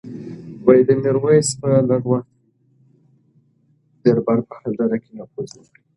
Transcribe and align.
میرویس 1.03 1.49
په 1.59 1.69
لږ 1.89 2.03
وخت 2.11 2.29
کې 2.37 2.43
د 3.99 3.99
دربار 4.03 4.39
په 4.47 4.53
هره 4.59 4.71
ډله 4.77 4.97
کې 5.03 5.11
نفوذ 5.17 5.49
وکړ. 5.55 5.79